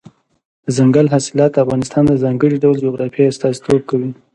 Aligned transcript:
دځنګل 0.65 1.07
حاصلات 1.13 1.51
د 1.53 1.57
افغانستان 1.65 2.03
د 2.07 2.13
ځانګړي 2.23 2.55
ډول 2.63 2.77
جغرافیې 2.85 3.29
استازیتوب 3.31 3.81
کوي. 3.89 4.11